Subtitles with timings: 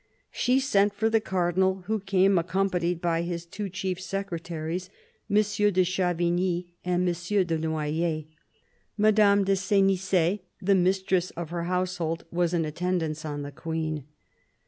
[0.31, 4.89] She sent for the Cardinal, who came accom panied by his two chief secretaries,
[5.29, 5.35] M.
[5.35, 7.13] de Chavigny and M.
[7.45, 8.25] de Noyers.
[8.97, 14.05] Madame de Senece, the mistress of her household, was in attendance on the Queen.